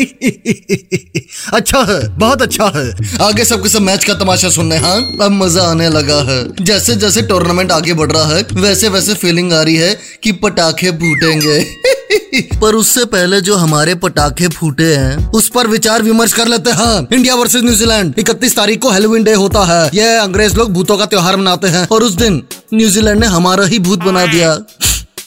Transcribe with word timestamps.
अच्छा 1.52 1.78
है, 1.78 2.18
बहुत 2.18 2.42
अच्छा 2.42 2.72
है। 2.76 2.94
आगे 3.22 3.44
सबके 3.44 3.68
सब 3.68 3.82
मैच 3.82 4.04
का 4.04 4.14
तमाशा 4.14 4.48
सुनने 4.48 4.76
हाँ 4.76 4.96
अब 5.22 5.30
मज़ा 5.32 5.62
आने 5.62 5.88
लगा 5.88 6.22
है। 6.22 6.64
जैसे 6.64 6.96
जैसे 6.96 7.22
टूर्नामेंट 7.22 7.72
आगे 7.72 7.94
बढ़ 7.94 8.12
रहा 8.12 8.24
है, 8.24 8.46
वैसे 8.52 8.88
वैसे 8.88 9.14
फीलिंग 9.14 9.52
आ 9.52 9.62
रही 9.62 9.76
है 9.76 9.96
कि 10.22 10.32
पटाखे 10.32 10.90
फूटेंगे। 10.90 11.58
पर 12.60 12.74
उससे 12.74 13.04
पहले 13.04 13.40
जो 13.40 13.56
हमारे 13.56 13.94
पटाखे 13.94 14.48
फूटे 14.48 14.94
हैं, 14.94 15.30
उस 15.30 15.48
पर 15.48 15.66
विचार 15.66 16.02
विमर्श 16.02 16.32
कर 16.32 16.48
लेते 16.48 16.70
हैं 16.70 17.08
इंडिया 17.12 17.34
वर्सेस 17.34 17.62
न्यूजीलैंड 17.62 18.14
इकतीस 18.18 18.56
तारीख 18.56 18.80
को 18.80 18.90
हेलोविन 18.90 19.24
डे 19.24 19.32
होता 19.32 19.64
है। 19.64 19.90
यह 19.94 20.20
अंग्रेज़ 20.22 20.56
लोग 20.56 20.72
भूतों 20.72 20.98
का 20.98 21.06
त्योहार 21.06 21.36
मनाते 21.36 21.68
हैं 21.68 21.86
और 21.88 22.02
उस 22.02 22.12
दिन 22.12 22.42
न्यूजीलैंड 22.74 23.20
ने 23.20 23.26
हमारा 23.26 23.64
ही 23.64 23.78
भूत 23.78 23.98
बना 23.98 24.26
दिया। 24.26 24.58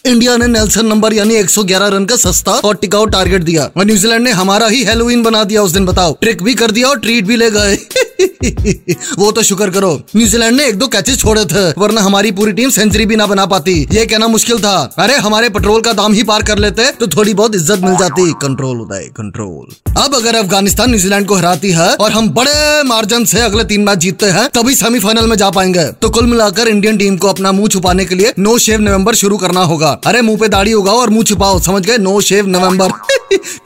इंडिया 0.08 0.38
ने 0.38 0.48
नेल्सन 0.48 0.86
नंबर 0.86 1.14
यानी 1.14 1.36
111 1.36 1.88
रन 1.88 2.06
का 2.06 2.16
सस्ता 2.16 2.52
और 2.52 2.76
टिकाऊ 2.76 3.06
टारगेट 3.06 3.44
दिया 3.44 3.70
और 3.78 3.86
न्यूजीलैंड 3.86 4.24
ने 4.24 4.32
हमारा 4.32 4.68
ही 4.68 4.84
हेलोइन 4.84 5.24
बना 5.24 5.44
दिया 5.44 5.64
उस 5.64 5.72
दिन, 5.72 5.86
बताओ। 5.86 6.18
ट्रिक 6.22 6.44
भी 6.44 6.54
कर 6.54 6.72
दिया 6.72 6.88
और 6.88 7.00
ट्रीट 7.00 7.26
भी 7.26 7.38
ले 7.38 7.52
गए। 7.52 7.76
वो 9.20 9.32
तो 9.32 9.42
शुक्र 9.44 9.70
करो, 9.70 9.92
न्यूजीलैंड 10.16 10.56
ने 10.58 10.66
एक 10.68 10.78
दो 10.78 10.88
कैचेस 10.88 11.18
छोड़े 11.20 11.44
थे, 11.46 11.64
वरना 11.78 12.02
हमारी 12.02 12.32
पूरी 12.34 12.52
टीम 12.54 12.70
सेंचुरी 12.72 13.06
भी 13.06 13.16
ना 13.16 13.28
बना 13.28 13.46
पाती। 13.48 13.76
ये 13.92 14.06
कहना 14.06 14.28
मुश्किल 14.28 14.60
था। 14.60 14.76
अरे, 15.00 15.16
हमारे 15.18 15.50
पेट्रोल 15.50 15.82
का 15.82 15.94
दाम 15.94 16.14
ही 16.14 16.24
पार 16.24 16.44
कर 16.44 16.58
लेते 16.58 16.90
तो 16.94 17.08
थोड़ी 17.08 17.34
बहुत 17.34 17.56
इज़्ज़त 17.56 17.84
मिल 17.84 17.96
जाती। 17.98 18.32
कंट्रोल 18.42 18.82
उदय 18.82 19.10
कंट्रोल 19.18 20.02
अब 20.04 20.16
अगर 20.16 20.36
अफ़गानिस्तान 20.36 20.90
न्यूजीलैंड 20.90 21.28
को 21.28 21.36
हराती 21.36 21.72
है, 21.72 21.90
और 21.96 22.12
हम 22.12 22.30
बड़े 22.32 22.84
मार्जिन 22.84 23.26
से 23.26 23.42
अगले 23.42 23.64
तीन 23.64 23.82
मैच 23.82 23.98
जीतते 24.00 24.26
हैं, 24.28 24.48
तभी 24.50 24.76
सेमीफाइनल 24.76 25.28
में 25.28 25.36
जा 25.38 25.50
पाएँगे। 25.52 25.86
तो 25.94 26.10
कुल 26.10 26.26
मिलाकर 26.28 26.68
इंडियन 26.68 26.98
टीम 26.98 27.18
को 27.18 27.28
अपना 27.28 27.52
मुँह 27.52 27.68
छुपाने 27.68 28.06
के 28.06 28.16
लिए 28.16 28.34
नो 28.40 28.58
शेव 28.60 28.82
नवंबर 28.82 29.16
शुरू 29.16 29.38
करना 29.38 29.64
होगा। 29.64 29.92
अरे, 30.06 30.22
मुँह 30.22 30.38
पे 30.38 30.48
दाढ़ी 30.50 30.74
उगाओ 30.74 31.02
और 31.02 31.10
मुँह 31.10 31.24
छुपाओ, 31.24 31.60
समझ 31.62 31.86
गए? 31.86 31.98
No 32.00 32.20
shave 32.22 32.48
November 32.50 32.92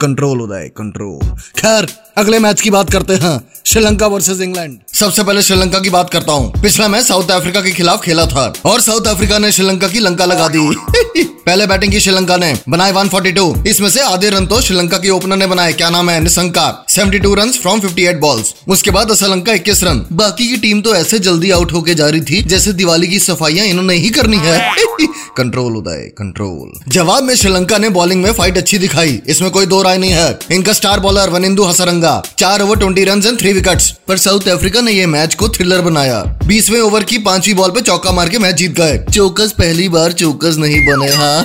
control 0.00 0.40
Uday 0.42 0.70
control 0.76 1.36
खैर 1.58 1.86
अगले 2.18 2.38
मैच 2.38 2.60
की 2.60 2.70
बात 2.70 2.90
करते 2.90 3.14
हैं। 3.14 3.40
Sri Lanka 3.66 4.06
versus 4.06 4.40
England. 4.40 4.78
सबसे 4.94 5.24
पहले 5.24 5.42
श्रीलंका 5.42 5.78
की 5.78 5.90
बात 5.90 6.10
करता 6.10 6.32
हूँ। 6.32 6.62
पिछला 6.62 6.88
मैच 6.88 7.06
साउथ 7.06 7.28
अफ्रीका 7.28 7.60
के 7.60 7.70
खिलाफ 7.70 8.02
खेला 8.02 8.26
था 8.26 8.52
और 8.64 8.80
साउथ 8.80 9.00
अफ्रीका 9.00 9.38
ने 9.38 9.52
श्रीलंका 9.52 9.88
की 9.88 9.98
लंका 9.98 10.24
लगा 10.24 10.48
दी। 10.48 10.58
पहले 11.48 11.66
बैटिंग 11.66 11.92
की 11.92 12.00
श्रीलंका 12.00 12.36
ने 12.36 12.54
बनाए 12.68 12.92
142 12.92 13.66
इसमें 13.66 13.90
से 13.90 14.00
आधे 14.00 14.30
रन 14.30 14.46
तो 14.46 14.60
श्रीलंका 14.60 14.98
की 14.98 15.10
ओपनर 15.10 15.36
ने 15.36 15.46
बनाए। 15.46 15.72
क्या 15.72 15.90
नाम 15.90 16.10
है? 16.10 16.20
निशंका 16.20 16.86
72 16.88 17.34
रन 17.34 17.52
फ्रॉम 17.52 17.80
58 17.80 18.16
बॉल्स 18.16 18.54
उसके 18.68 18.90
बाद 18.90 19.14
श्रीलंका 19.14 19.52
21 19.52 19.82
रन। 19.84 20.04
बाकी 20.12 20.48
की 20.48 20.56
टीम 20.56 20.80
तो 20.80 20.94
ऐसे 20.94 21.18
जल्दी 21.18 21.50
आउट 21.50 21.72
होके 21.72 21.94
जा 21.94 22.08
रही 22.08 22.20
थी, 22.20 22.42
जैसे 22.42 22.72
दिवाली 22.72 23.08
की 23.08 23.18
सफाइयाँ 23.18 23.66
इन्होंने 23.66 23.94
ही 23.94 24.10
करनी 24.10 24.36
है। 24.36 24.74
कंट्रोल 25.36 25.76
उदय 25.76 26.10
कंट्रोल 26.18 26.90
जवाब 26.90 27.22
में 27.22 27.34
श्रीलंका 27.34 27.78
ने 27.78 27.88
बॉलिंग 27.88 28.22
में 28.22 28.32
फाइट 28.32 28.58
अच्छी 28.58 28.78
दिखाई। 28.78 29.20
इसमें 29.26 29.50
कोई 29.50 29.66
दो 29.66 29.82
राय 29.82 29.98
नहीं 29.98 30.10
है। 30.10 30.38
इनका 30.52 30.72
स्टार 30.72 31.00
बॉलर 31.00 31.30
वनिंदु 31.30 31.64
हसरंगा। 31.64 32.22
चार 32.38 32.62
over 32.62 32.76
twenty 32.76 33.04
run 33.04 33.22
and 33.26 33.38
three 33.38 33.52
wicket 33.52 33.82
पर 34.08 34.16
साउथ 34.16 34.48
अफ्रीका 34.48 34.80
ने 34.80 34.92
यह 34.92 35.06
मैच 35.06 35.34
को 35.34 35.48
थ्रिलर 35.48 35.80
बनाया। 35.80 36.22
बीसवें 36.46 36.80
ओवर 36.80 37.04
की 37.04 37.18
पांचवी 37.18 37.54
बॉल 37.54 37.70
पे 37.70 37.80
चौका 37.80 38.12
मार 38.12 38.28
के 38.28 38.38
मैच 38.38 38.54
जीत 38.54 38.72
गए। 38.72 38.98
चौकस 39.14 39.52
पहली 39.52 39.88
बार 39.88 40.12
चौकस 40.12 40.56
नहीं 40.58 40.84
बने 40.86 41.14
हाँ। 41.14 41.37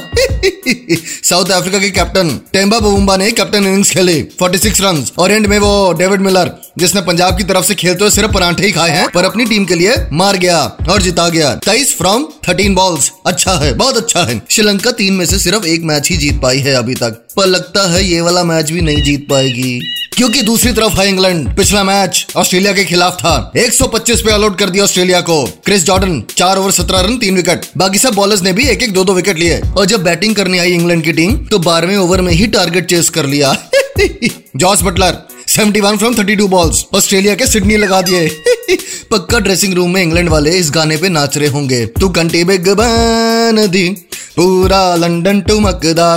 साउथ 1.24 1.52
अफ्रीका 1.52 1.80
के 1.80 1.90
कैप्टन 1.90 2.40
टेम्बा 2.54 2.80
बुम्बा 2.80 3.18
ने 3.18 3.32
कैप्टन 3.32 3.58
इनिंग्स 3.58 3.92
खेले 3.92 4.22
46 4.42 4.82
रन 4.82 5.06
और 5.20 5.32
एंड 5.32 5.48
में 5.48 5.60
वो 5.60 5.94
डेविड 5.94 6.22
मिलर 6.22 6.52
जिसने 6.80 7.02
पंजाब 7.02 7.38
की 7.38 7.44
तरफ़ 7.44 7.66
से 7.66 7.76
खेलते 7.76 8.04
हुए 8.04 8.12
सिर्फ़ 8.12 8.32
परांठे 8.32 8.66
ही 8.66 8.72
खाए 8.72 8.90
हैं, 8.90 9.08
पर 9.10 9.26
अपनी 9.26 9.46
टीम 9.46 9.66
के 9.66 9.76
लिए 9.76 9.96
मार 10.14 10.38
गया 10.38 10.60
और 10.90 11.02
जिता 11.02 11.30
गया. 11.30 11.54
तेईस 11.56 11.96
फ्रॉम 11.98 12.26
थर्टीन 12.50 12.76
बॉल्स 12.76 13.12
अच्छा 13.26 13.54
है, 13.54 13.74
बहुत 13.74 13.98
अच्छा 13.98 14.24
है. 14.24 14.42
श्रीलंका 14.50 14.92
तीन 14.92 15.14
में 15.14 15.26
से 15.26 15.40
सिर्फ़ 15.40 15.66
एक 15.66 15.84
मैच 15.84 16.10
ही 16.10 16.18
जीत 16.18 16.42
पाई 16.42 16.60
है 16.60 16.74
अभी 16.74 16.96
तक, 16.96 17.26
पर 17.36 17.46
लगता 17.46 17.92
है 17.94 18.06
ये 18.06 18.22
वाला 18.22 18.44
मैच 18.44 18.72
भी 18.72 18.82
नहीं 18.82 19.04
जीत 19.04 19.28
पाएगी. 19.30 19.93
क्योंकि 20.18 20.42
दूसरी 20.42 20.72
तरफ़ 20.72 20.94
है 20.94 21.10
इंग्लैंड। 21.10 21.56
पिछला 21.58 21.84
मैच 21.84 22.28
ऑस्ट्रेलिया 22.36 22.74
के 22.74 22.86
खिलाफ 22.86 23.16
था। 23.16 23.52
125 23.58 24.22
पे 24.22 24.32
ऑल 24.32 24.44
आउट 24.44 24.60
कर 24.60 24.70
दिया 24.70 24.84
ऑस्ट्रेलिया 24.84 25.22
को। 25.22 25.46
क्रिस 25.66 25.84
जॉर्डन, 25.84 26.24
चार 26.38 26.58
ओवर 26.58 26.72
सत्रह 26.72 27.00
रन, 27.00 27.18
तीन 27.18 27.36
विकेट 27.36 27.62
बाकी 27.78 27.98
सब 27.98 28.14
बॉलर्स 28.14 28.42
ने 28.42 28.54
भी 28.54 28.68
एक 28.68 28.84
एक 28.84 28.94
दो 28.94 29.04
दो 29.04 29.14
विकेट 29.14 29.38
लिए। 29.38 29.62
और 29.78 29.86
जब 29.86 30.04
बैटिंग 30.04 30.36
करने 30.36 30.60
आई 30.60 30.72
इंग्लैंड 30.72 31.04
की 31.04 31.14
टीम 31.14 31.38
तो 31.38 31.60
बारहवें 31.60 31.98
ओवर 31.98 32.22
में 32.22 32.34
ही 32.34 32.48
टारगेट 32.48 32.86
चेस 32.86 33.10
कर 33.10 33.26
लिया। 33.26 33.58
Jos 34.56 34.82
Buttler 34.82 35.18
71 35.48 35.98
from 35.98 36.16
32 36.16 36.48
balls 36.48 36.86
Australia 36.94 37.36
के 37.36 37.48
सिडनी 37.48 37.78
लगा 37.78 38.02
दिए। 38.02 38.28
पक्का 39.12 39.40
ड्रेसिंग 39.40 39.74
रूम 39.74 39.94
में 39.94 40.02
इंग्लैंड 40.02 40.30
वाले 40.30 40.52
इस 40.52 40.72
गाने 40.72 40.98
पे 40.98 41.10
नाच 41.10 41.38
रहे 41.38 41.50
होंगे। 41.50 41.86
तू 41.86 42.10
कंटे 42.10 42.44
बेग 42.44 42.66
दी। 42.70 44.08
पूरा 44.38 44.84
लंदन 44.96 45.40
टुमकदा 45.42 46.08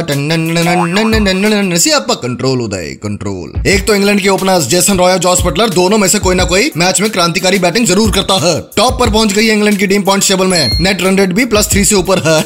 सियापा 1.77 2.15
कंट्रोल 2.16 2.60
उदय 2.60 2.88
कंट्रोल 3.03 3.69
एक 3.69 3.87
तो 3.87 3.94
इंग्लैंड 3.94 4.21
के 4.21 4.28
openers 4.28 4.69
Jason 4.69 4.99
Roy 4.99 5.19
Jos 5.19 5.43
Buttler 5.47 5.71
दोनों 5.71 5.99
में 5.99 6.09
से 6.09 6.19
कोई 6.19 6.34
ना 6.34 6.44
कोई 6.47 6.71
मैच 6.77 7.00
में 7.00 7.10
क्रांतिकारी 7.10 7.59
बैटिंग 7.59 7.87
ज़रूर 7.87 8.12
करता 8.12 8.34
है 8.47 8.59
टॉप 8.77 8.99
पर 9.00 9.10
पहुँच 9.10 9.32
गई 9.32 9.49
इंग्लैंड 9.50 9.78
की 9.78 9.87
टीम 9.87 10.03
पॉइंट 10.03 10.28
टेबल 10.28 10.47
में 10.47 10.78
नेट 10.81 11.03
रन 11.03 11.19
रेट 11.19 11.32
भी 11.32 11.44
प्लस 11.47 11.71
थ्री 11.72 11.84
से 11.84 11.94
ऊपर 11.94 12.22
है 12.27 12.41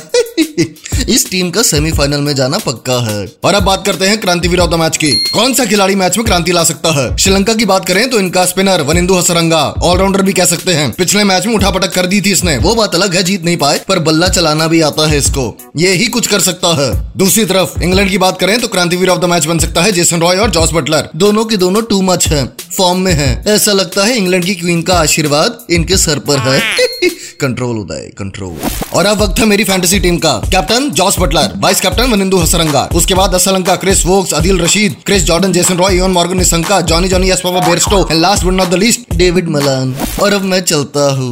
इस 1.08 1.30
टीम 1.30 1.50
का 1.50 1.62
सेमीफाइनल 1.62 2.20
में 2.20 2.34
जाना 2.34 2.58
पक्का 2.58 3.10
है। 3.10 3.32
और 3.44 3.54
अब 3.54 3.62
बात 3.62 3.86
करते 3.86 4.06
हैं 4.06 4.20
क्रांतिवीर 4.20 4.60
ऑफ़ 4.60 4.70
द 4.70 4.74
मैच 4.74 4.96
की। 4.96 5.12
कौन 5.12 5.54
सा 5.54 5.64
खिलाड़ी 5.64 5.94
मैच 5.94 6.16
में 6.16 6.26
क्रांति 6.26 6.52
ला 6.52 6.64
सकता 6.64 6.90
है? 6.90 7.16
श्रीलंका 7.16 7.54
की 7.54 7.64
बात 7.64 7.86
करें 7.86 8.10
तो 8.10 8.18
इनका 8.18 8.44
स्पिनर 8.44 8.80
वनिंदु 8.80 9.14
हसरंगा, 9.14 9.74
ऑलराउंडर 9.82 10.22
भी 10.22 10.32
कह 10.32 10.44
सकते 10.44 10.72
हैं। 10.72 10.92
पिछले 10.92 11.24
मैच 11.24 11.46
में 11.46 11.54
उठापटक 11.54 11.92
कर 11.94 12.06
दी 12.06 12.20
थी 12.20 12.32
इसने। 12.32 12.58
वो 12.58 12.74
बात 12.74 12.94
अलग 12.94 13.14
है, 13.14 13.22
जीत 13.22 13.44
नहीं 13.44 13.56
पाए, 13.56 13.80
पर 13.88 13.98
बल्ला 13.98 14.28
चलाना 14.28 14.66
भी 14.66 14.80
आता 14.80 15.08
है 15.08 15.18
इसको। 15.18 15.58
ये 15.76 15.92
ही 15.92 16.06
कुछ 16.06 16.26
कर 16.26 16.40
सकता 16.40 16.68
है। 16.76 17.12
दूसरी 17.16 17.44
तरफ़, 17.44 17.82
इंग्लैंड 17.82 18.10
की 18.10 18.18
बात 18.18 18.40
करें 18.40 18.60
तो 18.60 18.68
क्रांतिवीर 18.68 19.08
ऑफ़ 19.08 19.18
द 19.18 19.24
मैच 19.24 19.46
बन 19.46 19.58
सकता 19.58 19.82
है 19.82 19.92
जेसन 19.92 20.20
रॉय 20.20 20.36
और 20.36 20.50
जॉस 20.50 20.70
बटलर। 20.72 21.08
दोनों 21.16 21.44
के 21.44 21.56
दोनों 21.56 21.82
टू 21.82 22.02
मच 22.02 22.26
है 22.28 22.46
फॉर्म 22.76 22.98
में 22.98 23.12
है। 23.12 23.44
ऐसा 23.46 23.72
लगता 23.72 24.04
है 24.04 24.16
इंग्लैंड 24.16 24.44
की 24.44 24.54
क्वीन 24.54 24.82
का 24.82 24.94
आशीर्वाद 24.94 25.58
इनके 25.70 25.96
सर 25.96 26.18
पर 26.18 26.38
है। 26.38 26.60
कंट्रोल 27.40 27.76
उदय 27.76 28.10
कंट्रोल 28.18 28.56
और 28.94 29.06
अब 29.06 29.22
वक्त 29.22 29.38
है 29.38 29.44
मेरी 29.44 29.64
फैंटेसी 29.64 30.00
टीम 30.00 30.16
का। 30.16 30.32
Captain 30.32 30.79
Jos 30.90 31.18
Buttler 31.20 31.52
vice 31.60 31.80
captain 31.80 32.10
Wanindu 32.12 32.38
Hasaranga 32.38 32.82
उसके 32.94 33.14
बाद 33.14 33.34
Asalanka 33.34 33.74
Chris 33.76 34.04
Woakes 34.06 34.32
Adil 34.34 34.60
Rashid 34.60 34.96
Chris 35.06 35.22
Jordan 35.24 35.52
Jason 35.52 35.76
Roy 35.76 35.96
Eoin 35.96 36.10
Morgan 36.10 36.36
Nissanka 36.36 36.80
Jonny 36.90 37.08
Jonny 37.08 37.30
एस्पापा 37.30 37.60
Bairstow 37.68 37.98
and 38.10 38.20
last 38.20 38.44
but 38.44 38.52
not 38.52 38.68
the 38.68 38.74
least 38.74 39.14
David 39.14 39.48
Malan 39.48 39.94
और 40.22 40.32
अब 40.32 40.42
मैं 40.52 40.60
चलता 40.62 41.04
हूँ 41.12 41.30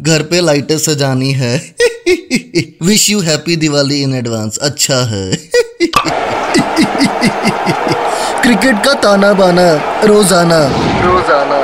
घर 0.00 0.22
पे 0.30 0.40
लाइटें 0.40 0.78
सजानी 0.78 1.32
है। 1.32 1.54
Wish 2.82 3.08
you 3.10 3.20
happy 3.20 3.56
Diwali 3.56 4.02
in 4.02 4.14
advance 4.14 4.58
अच्छा 4.62 4.98
है। 5.06 5.26
क्रिकेट 8.42 8.84
का 8.84 8.94
ताना 9.02 9.32
बाना 9.32 9.68
रोज़ाना। 10.04 10.58
रोज़ाना। 11.04 11.63